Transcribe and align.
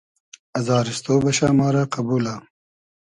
ازاریستۉ 0.59 1.05
بئشۂ 1.23 1.47
ما 1.57 1.67
رۂ 1.73 1.83
قئبولۂ 1.93 2.35